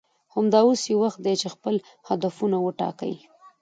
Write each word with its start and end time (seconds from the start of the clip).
همدا 0.33 0.59
اوس 0.67 0.81
یې 0.89 0.95
وخت 1.03 1.19
دی 1.25 1.33
چې 1.41 1.47
خپل 1.55 1.75
هدفونه 2.07 2.57
وټاکئ 2.61 3.13